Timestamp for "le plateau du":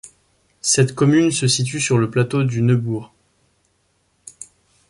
1.99-2.63